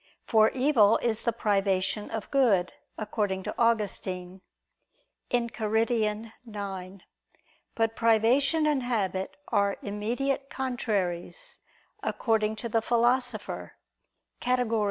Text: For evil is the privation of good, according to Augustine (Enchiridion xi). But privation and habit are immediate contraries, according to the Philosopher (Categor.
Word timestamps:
For 0.25 0.49
evil 0.55 0.97
is 1.03 1.21
the 1.21 1.31
privation 1.31 2.09
of 2.09 2.31
good, 2.31 2.73
according 2.97 3.43
to 3.43 3.53
Augustine 3.55 4.41
(Enchiridion 5.29 6.31
xi). 6.43 7.05
But 7.75 7.95
privation 7.95 8.65
and 8.65 8.81
habit 8.81 9.37
are 9.49 9.77
immediate 9.83 10.49
contraries, 10.49 11.59
according 12.01 12.55
to 12.55 12.67
the 12.67 12.81
Philosopher 12.81 13.73
(Categor. 14.41 14.79